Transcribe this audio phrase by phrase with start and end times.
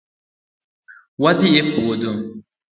[1.21, 2.11] Wadhi e puodho